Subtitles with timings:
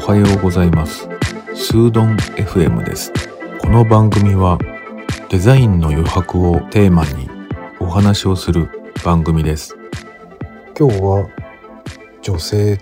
[0.00, 1.06] おはようございます。
[1.54, 3.12] スードン FM です。
[3.60, 4.58] この番組は
[5.28, 7.28] デザインの余白をテーマに
[7.78, 8.70] お話をする
[9.04, 9.76] 番組です。
[10.78, 11.28] 今日は
[12.22, 12.78] 女性っ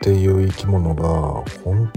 [0.00, 1.92] ていう生き物が本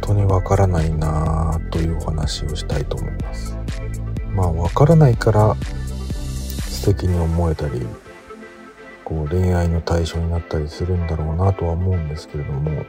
[0.00, 3.54] 当にわからないなというお話をしたいと思います。
[4.30, 5.54] まあわからないから
[6.80, 7.86] 素敵に思えたり
[9.04, 12.86] こう恋愛の対象になったりするんだろうなとは思うんですけれども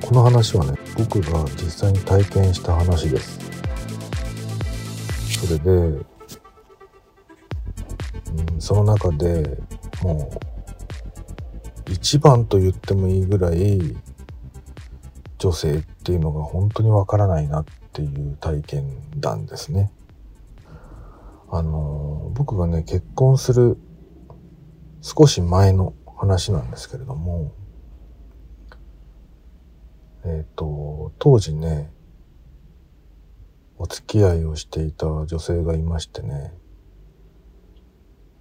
[0.00, 3.38] この話はね僕が実際に体験した話です
[5.38, 6.06] それで、うん、
[8.58, 9.58] その中で
[10.02, 10.30] も
[11.86, 13.94] う一番と言ってもいいぐらい
[15.36, 18.90] 女性っていうのが本当にわからないなっていう体験
[19.20, 19.90] 談ですね。
[21.48, 23.78] あの、僕がね、結婚する
[25.00, 27.52] 少し前の話なんですけれども、
[30.24, 31.92] えっ、ー、と、当時ね、
[33.78, 36.52] お付き合いをしていた女性がいましてね、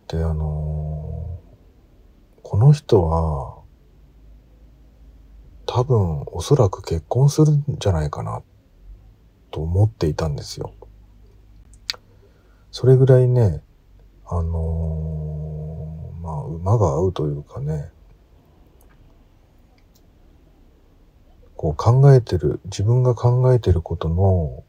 [0.08, 1.40] で、あの
[2.42, 3.64] この人は、
[5.66, 8.44] 多分おそらく結婚するんじゃないかな
[9.52, 10.74] と思っていたんですよ。
[12.78, 13.64] それぐらいね、
[14.28, 17.90] あのー、まあ、馬が合うというかね、
[21.56, 24.66] こう考えてる、自分が考えてることの、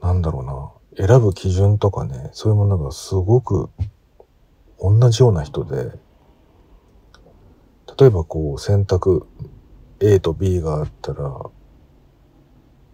[0.00, 0.40] なんだろ
[0.96, 3.68] うな、選ぶ基準とかね、そういうものがすごく
[4.80, 5.92] 同じような人で、
[7.98, 9.28] 例えばこう選択
[10.00, 11.24] A と B があったら、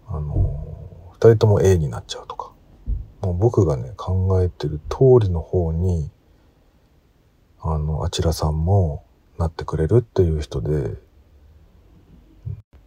[0.09, 2.54] あの、二人とも A になっちゃうとか。
[3.25, 6.11] もう僕がね、考えてる通りの方に、
[7.61, 9.03] あの、あちらさんも
[9.39, 10.95] なってくれるっていう人で、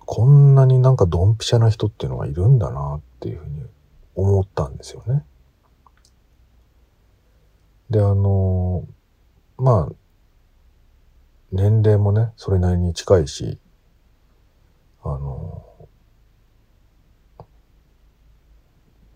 [0.05, 3.63] こんなになんかドンピシャな人っていうのがいるんだなっていうふうに
[4.15, 5.25] 思ったんですよね。
[7.89, 8.85] で、あの、
[9.57, 9.95] まあ、
[11.51, 13.57] 年齢もね、それなりに近いし、
[15.03, 15.65] あの、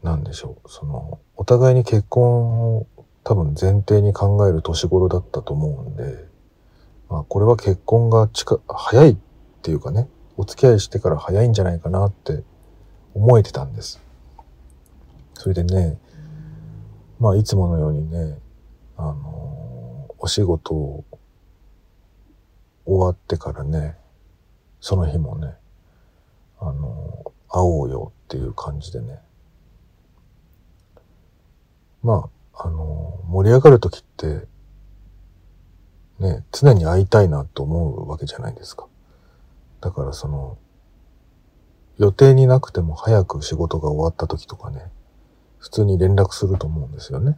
[0.03, 2.87] なんでしょう、その、お互いに結婚を
[3.23, 6.25] 多分前提に考える年頃だったと思うんで、
[7.09, 9.17] まあ、これは結婚が近、早いっ
[9.61, 10.07] ていうかね、
[10.37, 12.43] お付き合いしてから早いんじゃないかなって
[13.13, 14.01] 思えてたんです。
[15.35, 15.99] それでね、
[17.19, 18.39] まあ、いつものようにね、
[18.97, 21.03] あのお仕事を
[22.85, 23.95] 終わってからね、
[24.79, 25.53] その日もね、
[26.59, 29.19] あの会おうよっていう感じでね、
[32.03, 34.47] まあ、あの、盛り上がるときって、
[36.19, 38.87] ね、常に会いたいなと思うわけじゃないですか。
[39.81, 40.57] だからその、
[41.97, 44.91] 予定になくても早く仕事が終わった時とかね、
[45.59, 47.37] 普通に連絡すると思うんですよね。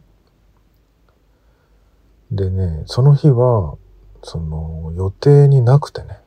[2.30, 3.76] でね、その日は、
[4.22, 6.18] その予定になくてね、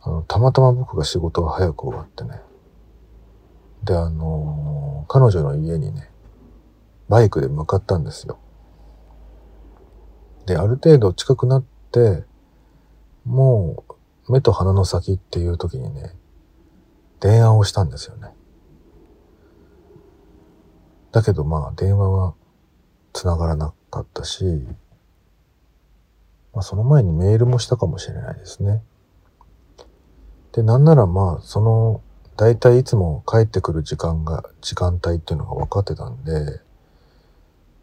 [0.00, 2.40] あの、たまたま僕が仕事が早く終わってね、
[3.84, 6.10] で、あの、彼女の家にね、
[7.08, 8.38] バイクで向かったんですよ。
[10.46, 12.24] で、ある程度近くなって、
[13.24, 13.84] も
[14.26, 16.12] う目と鼻の先っていう時にね、
[17.20, 18.28] 電話をしたんですよね。
[21.12, 22.34] だけどまあ電話は
[23.12, 24.44] 繋がらなかったし、
[26.52, 28.82] まあその前にメールもしたかもしれないですね。
[30.52, 32.00] で、なんならまあその、
[32.36, 36.60] だいたいいつも帰ってくる時間が、時間帯っていうのが分かってたんで、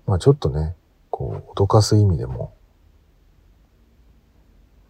[0.05, 0.75] まあちょっとね、
[1.09, 2.53] こう、脅かす意味でも、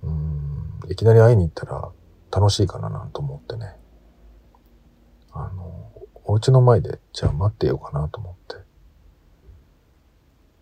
[0.03, 1.89] うん、いきなり会いに行ったら
[2.31, 3.75] 楽しいかななんて思ってね、
[5.31, 5.91] あの、
[6.25, 8.35] お家の前で、じゃあ待ってようかなと思っ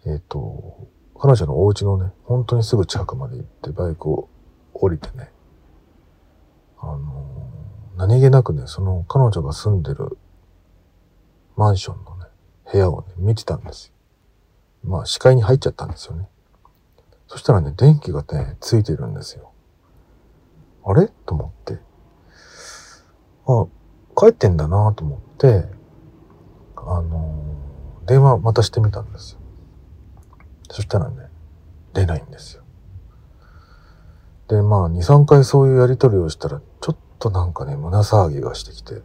[0.04, 0.88] て、えっ、ー、と、
[1.20, 4.30] 彼女のお家のね、本当にすぐ近くまで行ってバイクを
[4.74, 5.32] 降りてね、
[6.80, 7.50] あの、
[7.98, 10.18] 何気なくね、その彼女が住んでる
[11.56, 12.26] マンションのね、
[12.72, 13.94] 部屋をね、見てたんですよ。
[14.84, 16.28] まあ視界に入っちゃったんですよね。
[17.28, 19.52] そしたらね、電気がね、ついてるんですよ。
[20.84, 21.08] あれ？
[21.26, 21.80] と思って。
[23.48, 23.68] あ、
[24.18, 25.66] 帰ってんだなと思って、
[26.76, 29.40] あのー、電話またしてみたんですよ。
[30.70, 31.30] そしたらね、
[31.94, 32.64] 出ないんですよ。
[34.48, 39.02] で、まあ、2、3回そういうやりとりをしたら、ちょっとなんかね、胸騒ぎがしてきて、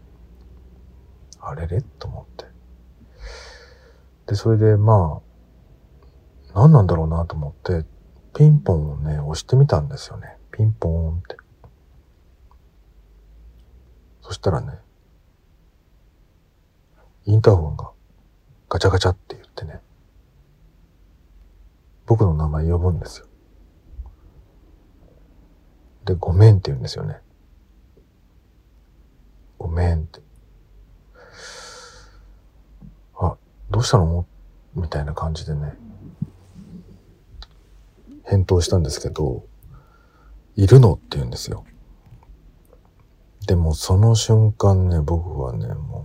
[1.40, 1.82] あれれ？
[1.82, 2.46] と思って。
[4.26, 5.25] で、それでまあ、
[6.56, 7.85] 何なんだろうなと思って、
[8.35, 10.38] ピンポンをね、押してみたんですよね。
[10.50, 11.37] ピンポーンって。
[14.23, 14.79] そしたらね、
[17.26, 17.91] インターホンが
[18.70, 19.82] ガチャガチャって言ってね、
[22.06, 23.26] 僕の名前呼ぶんですよ。
[26.06, 27.20] で、ごめんって言うんですよね。
[29.59, 30.20] ごめんって。
[33.19, 33.37] あ、
[33.69, 34.26] どうしたの？
[34.75, 35.76] みたいな感じでね、
[38.26, 39.44] 返答したんですけど、
[40.56, 41.64] いるのって言うんですよ。
[43.46, 46.05] でもその瞬間ね、僕はね、も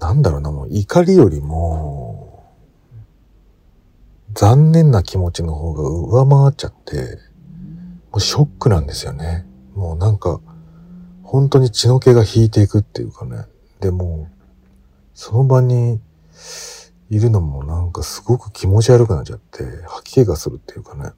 [0.00, 2.44] う、なんだろうな、もう怒りよりも、
[4.34, 7.18] 残念な気持ちの方が上回っちゃって、
[8.10, 9.46] もうショックなんですよね。
[9.74, 10.40] もうなんか、
[11.22, 13.44] 本当に血の気が引いていくっていうかね。
[13.80, 14.28] でも、
[15.14, 16.00] その場に
[17.10, 21.12] いるのもなんかすごく気持ち悪くなっちゃって、吐き気がするっていうかね。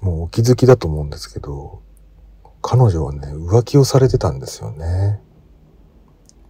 [0.00, 1.82] もうお気づきだと思うんですけど、
[2.62, 5.20] 彼女はね、浮気をされてたんですよね。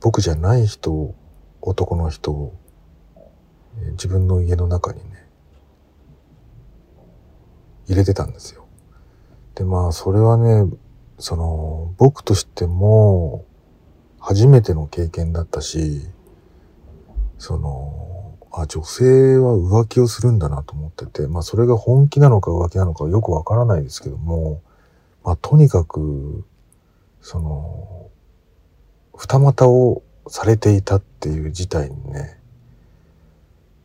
[0.01, 1.15] 僕じゃない人を
[1.63, 2.55] 男の人を
[3.93, 5.27] 自分の家の中にね、
[7.87, 8.67] 入れてたんですよ。
[9.55, 10.71] で、まあ、それはね、
[11.19, 13.45] その、僕としても、
[14.29, 16.03] 初めての経験だったし、
[17.39, 24.63] その、あ、女性は浮気をするんだなと思ってて、まあ、それが本気なのか浮気なのかよくわからないですけども、
[25.23, 26.45] まあ、とにかく、
[27.21, 28.11] その、
[29.15, 32.41] 二股をされていたっていう事態にね、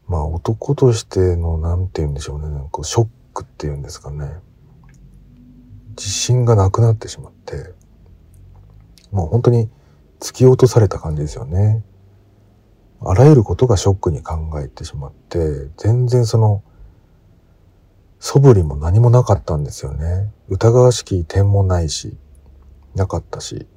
[0.08, 4.26] まあ男としてのなんて言うんでしょうね、なんかショックっていうんですかね。
[5.92, 7.76] 自信がなくなってしまって、
[9.12, 9.70] もう本当に
[10.22, 11.84] 突き落とされた感じですよね。
[13.02, 16.64] あらゆることがショックに考えてしまって、全然その、
[18.20, 20.32] 素振りも何もなかったんですよね。
[20.48, 22.16] 疑わしき点もないし、
[22.94, 23.68] なかったし。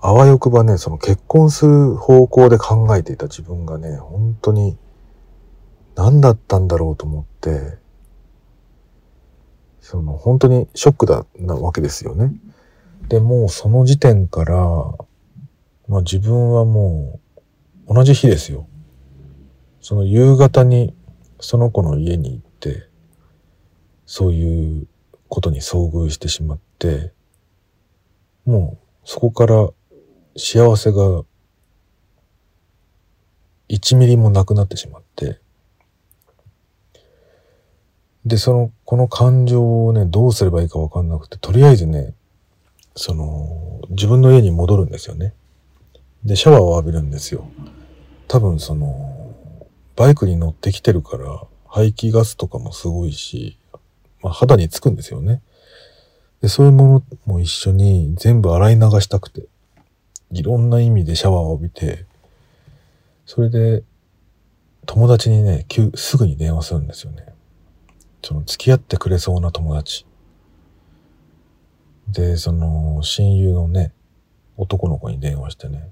[0.00, 4.76] あわよくばね、その結婚する方向で考えていた自分がね、本当に
[5.94, 7.78] 何だったんだろうと思って、
[9.80, 12.34] その本当にショックだなわけですよね。
[13.08, 14.56] で、もうその時点から、
[15.88, 17.20] まあ自分はも
[17.86, 18.68] う同じ日ですよ。
[19.80, 20.94] その夕方に
[21.40, 22.88] その子の家に行って、
[24.06, 24.88] そういう
[25.28, 27.12] ことに遭遇してしまって、
[28.44, 29.70] もうそこから
[30.36, 31.24] 幸せが
[33.68, 35.40] 1ミリもなくなってしまって、
[38.24, 42.14] で、その、この感情をね、どうすればいいかわかんなくて、とりあえずね、
[42.96, 45.34] その、自分の家に戻るんですよね。
[46.24, 47.46] で、シャワーを浴びるんですよ。
[48.28, 49.34] 多分その、
[49.96, 53.58] バイクに乗ってきてるから、排気ガスとかもすごいし、
[54.22, 55.42] まあ、肌につくんですよね。
[56.40, 59.46] で、そういうものも一緒に全部洗い流したくて。
[60.30, 62.06] いろんな意味でシャワーを浴びて、
[63.26, 63.82] それで、
[64.86, 67.24] 友達にね、急、すぐに電話するんですよね。
[68.22, 70.06] その、付き合ってくれそうな友達。
[72.08, 73.92] で、その、親友のね、
[74.56, 75.90] 男の子に電話してね、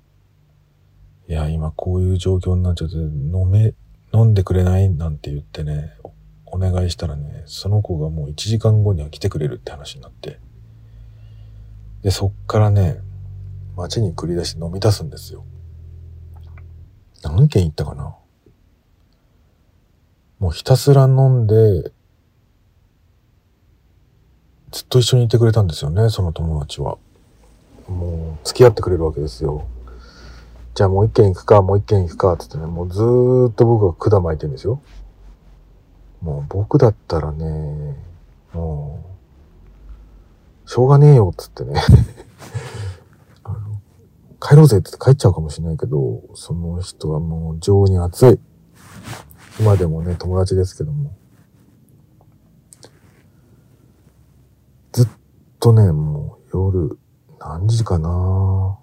[1.28, 3.74] いや、今こういう状況になっちゃって、飲め、
[4.14, 4.90] 飲んでくれない？
[4.90, 5.96] なんて言ってね、
[6.44, 10.38] お願いしたらね、その子がもう1時間後には来てくれるって話になって。
[12.02, 12.98] で、そっからね、
[13.74, 15.46] 街に繰り出して飲み出すんですよ。
[17.22, 18.14] 何軒行ったかな？
[20.38, 21.90] もうひたすら飲んで、
[24.72, 26.96] ずっと一緒にいてくれたんですよね、その友達は。
[27.88, 29.66] もう付き合ってくれるわけですよ。
[30.74, 34.80] じゃあもう一軒行くか、もう一軒行くか、つってね、もうずーっと僕は管巻いてるんですよ。
[36.22, 37.96] もう僕だったらね、
[38.54, 39.04] も
[40.66, 41.78] う、しょうがねえよ、つってね
[44.40, 48.40] 帰ろうぜって帰っちゃうかもしれないけど、その人はもう情に熱い。
[49.60, 51.12] 今でもね、友達ですけども。
[54.92, 55.08] ずっ
[55.62, 56.98] とね、もう夜、
[57.38, 58.80] 何時かな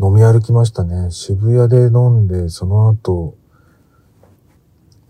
[0.00, 1.10] 飲み歩きましたね。
[1.10, 3.36] 渋谷で飲んで、その後、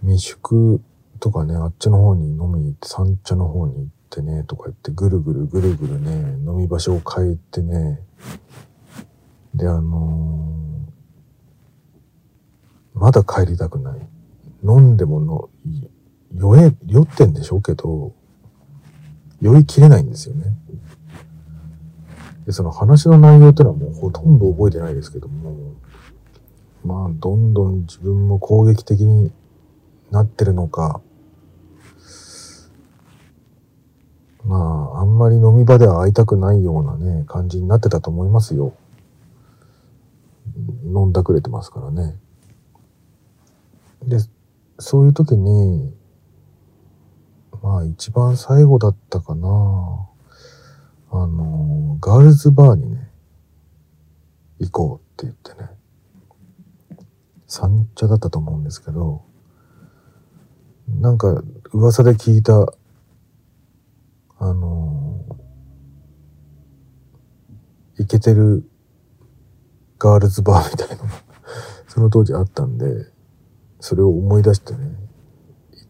[0.01, 0.81] 未宿
[1.21, 6.13] とかね、あっちの方に飲みに行って、三茶の方に行ってね、とか言って、ぐるぐるぐるぐるね、
[6.47, 8.01] 飲み場所を変えてね、
[9.55, 14.09] で、あのー、まだ帰りたくない。
[14.65, 15.51] 飲んでもの、
[16.33, 17.57] 酔え、酔ってんでしょ？
[17.57, 18.15] うけど、
[19.41, 20.45] 酔いきれないんですよね。
[22.47, 25.75] で、その話の内容ってのはもうほとんど覚えてないですけども、
[26.85, 29.33] まあ、どんどん自分も攻撃的に
[30.11, 31.01] なってるのか、
[34.45, 34.57] ま
[34.95, 38.75] あ、あんまり飲み場では会いたくないようなね、感じになってたと思いますよ。
[40.85, 42.17] 飲んだくれてますからね。
[44.03, 44.19] で、
[44.79, 45.95] そういう時に、
[47.63, 49.49] まあ一番最後だったかな。
[51.13, 53.11] あの、ガールズバーにね、
[54.61, 55.69] 行こうって言ってね。
[57.47, 59.25] 三茶だったと思うんですけど、
[60.89, 62.73] なんか噂で聞いた、
[64.39, 65.19] あの、
[67.99, 68.69] イケてる
[69.99, 71.11] ガールズバーみたいなのが
[71.89, 72.87] その当時あったんで、
[73.81, 74.79] それを思い出してね、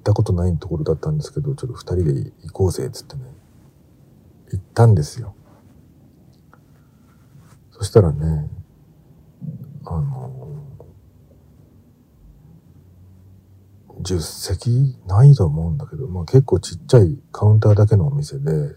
[0.00, 3.22] ったことないところだったんですけど、ちょっと二人で行こうぜ、つってね、
[4.50, 5.34] 行ったんですよ。
[7.70, 8.50] そしたらね、
[9.84, 10.30] あの、
[14.02, 18.74] 10席ないと思うんだけど、まあ結構ちっちゃいカウンターだけのお店で、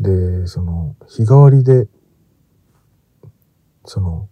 [0.00, 1.88] で、その、日替わりで、
[3.84, 4.28] その、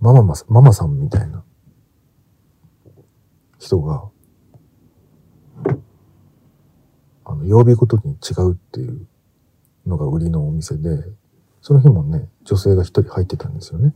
[0.00, 1.42] マママママさんみたいな
[3.58, 4.08] 人が、
[7.24, 9.06] あの、曜日ごとに違うっていう
[9.86, 11.04] のが売りのお店で、
[11.60, 13.94] その日もね、女性が一人入ってたんですよね。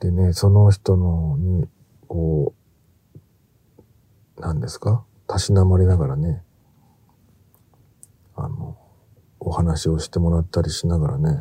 [0.00, 1.68] でね、その人のに、
[2.06, 2.52] こ
[3.16, 5.04] う、何ですか？
[5.26, 6.42] たしなまれながらね、
[8.34, 8.76] あの、
[9.40, 11.40] お話をしてもらったりしながらね、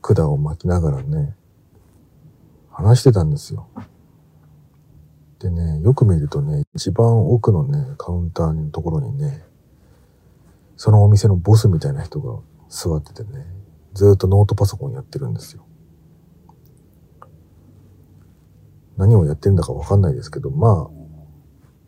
[0.00, 1.36] 管を巻きながらね、
[2.70, 3.68] 話してたんですよ。
[5.44, 9.44] でね、よく見るとね、一番奥のね、カウンターのところにね、
[10.74, 13.44] そのお店のボスみたいな人が座っててね、
[13.92, 15.66] ずっとノートパソコンやってるんですよ。
[18.96, 20.90] 何をやってんだかわかんないですけど、まあ、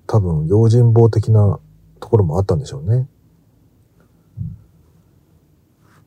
[0.07, 1.59] 多分用心棒的な
[1.99, 3.09] ところもあったんでしょうね。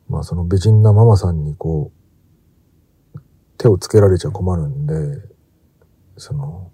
[0.08, 1.90] まあその美人なママさんにこ
[3.12, 3.20] う、
[3.58, 5.20] 手をつけられちゃ困るんで、
[6.16, 6.70] その、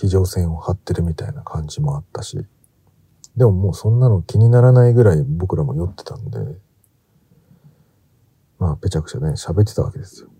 [0.00, 2.38] 非常線を張ってるみたいな感じもあったし、
[3.36, 6.38] でももうそんなの気にならないぐらい僕らも酔ってたんで、
[8.58, 10.30] まあぺちゃくちゃね、喋ってたわけですよ。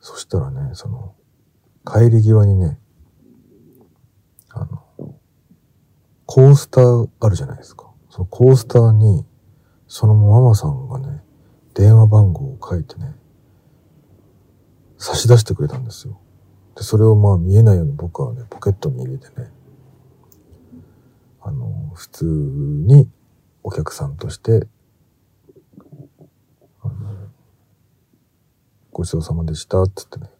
[0.00, 1.14] そしたらね、その、
[1.86, 2.78] 帰り際にね、
[4.50, 4.82] あの、
[6.26, 7.90] コースターあるじゃないですか。
[8.10, 9.24] そのコースターに、
[9.88, 11.22] そのママさんがね、
[11.72, 13.14] 電話番号を書いてね、
[14.98, 16.20] 差し出してくれたんですよ。
[16.76, 19.50] で、それをまあ見えないように僕はね、ポケットに入れてね、
[21.40, 23.10] あの、普通に
[23.62, 24.66] お客さんとして、
[26.82, 26.92] あの、
[28.92, 30.30] ごちそうさまでしたって言ってね、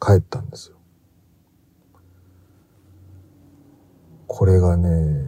[0.00, 0.76] 帰ったんですよ。
[4.28, 5.24] これがね、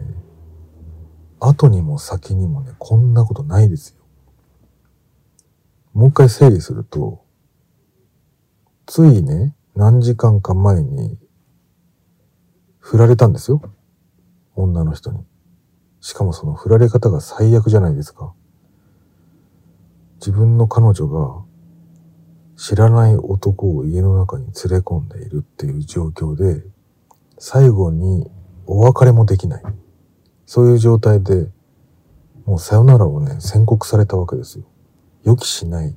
[1.39, 4.01] 後にも先にもね、こんなことないですよ。
[5.93, 7.25] もう一回整理すると、
[8.85, 11.17] ついね、何時間か前に、
[12.79, 13.61] 振られたんですよ。
[14.55, 15.25] 女の人に。
[16.01, 18.33] しかもその振られ方が最悪じゃないですか。
[20.19, 21.43] 自分の彼女が
[22.57, 26.63] 知らない男を家の中に連れ込んでいるっていう状況で、
[27.37, 28.29] 最後に
[28.67, 29.63] お別れもできない。
[30.45, 31.49] そういう状態で、
[32.45, 34.65] もうさよならをね、宣告されたわけですよ。
[35.23, 35.95] 予期しない。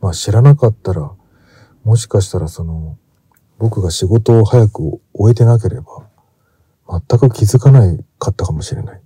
[0.00, 1.10] まあ知らなかったら、
[1.84, 2.98] もしかしたらその、
[3.58, 6.08] 僕が仕事を早く終えてなければ、
[6.88, 9.02] 全く気づかないかったかもしれない。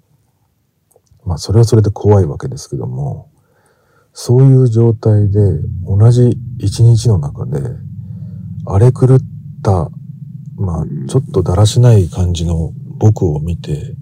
[1.24, 3.30] まあそれはそれで怖いわけですけども、
[4.12, 5.38] そういう状態で
[5.84, 7.60] 同じ一日の中で、
[8.64, 9.18] 荒れ狂っ
[9.62, 9.90] た、
[10.56, 13.94] まあちょっとだらしない感じの僕を見て、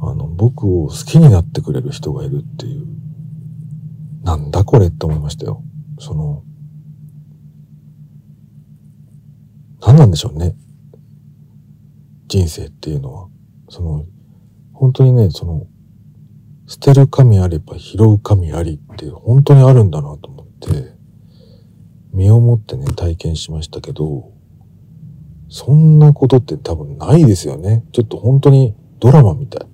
[0.00, 2.86] あの、僕を好きになってくれる人がいるっていう、
[4.22, 5.62] なんだこれって思いましたよ。
[6.04, 6.44] その、
[9.80, 10.54] 何なんでしょうね。
[12.28, 13.28] 人生っていうのは。
[13.70, 14.04] その、
[14.74, 15.66] 本当にね、その、
[16.66, 20.92] 捨てる神あれば拾う神ありって本当にあるんだなと思って、
[22.12, 24.30] 身をもってね、体験しましたけど、
[25.48, 27.82] そんなことって多分ないですよね。
[27.92, 29.68] ちょっと本当にドラマみたい。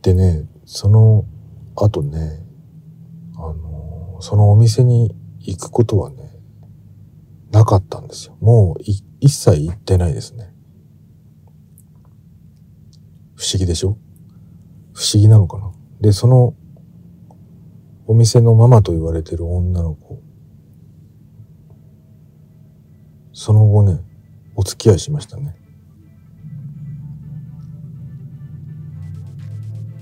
[0.00, 1.26] でね、その
[1.74, 2.45] 後ね、
[4.20, 6.30] そのお店に行くことはね、
[7.50, 8.36] なかったんですよ。
[8.40, 10.52] もう一切行ってないですね。
[13.34, 13.96] 不思議でしょ？
[14.94, 15.72] 不思議なのかな？
[16.00, 16.54] で、その
[18.06, 20.20] お店のママと言われてる女の子、
[23.32, 24.00] その後ね、
[24.54, 25.54] お付き合いしましたね。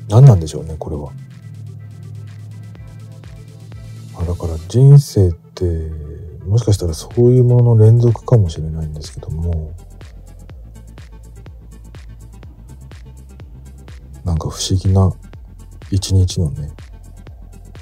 [0.09, 1.13] 何なんでしょうね、これは。
[4.25, 5.65] だから人生って、
[6.47, 9.73] もしかしたらそういうものの連続かもしれないんですけども、
[14.25, 15.13] なんか不思議な
[15.91, 16.73] 一日のね、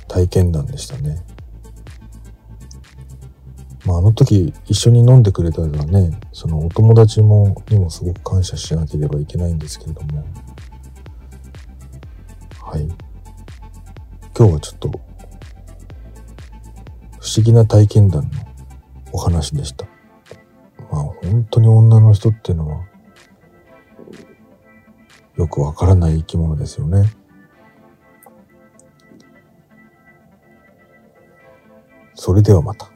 [0.08, 1.24] 体験談でしたね。
[3.84, 10.24] まあ、あの時一緒に飲んでくれたらね、そのお友達も、にもすごく感謝しなければいけないんですけれども、
[12.60, 12.88] はい。
[14.36, 15.00] 今日はちょっと、
[17.22, 18.30] 不思議な体験談の
[19.12, 19.86] お話でした。
[20.90, 22.84] まあ本当に女の人っていうのは、
[25.36, 27.04] よくわからない生き物ですよね。
[32.14, 32.91] それではまた。